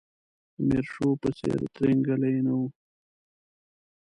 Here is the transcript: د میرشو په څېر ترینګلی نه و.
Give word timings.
د 0.55 0.59
میرشو 0.67 1.07
په 1.21 1.29
څېر 1.37 1.59
ترینګلی 1.75 2.35
نه 2.45 2.53
و. 2.59 2.61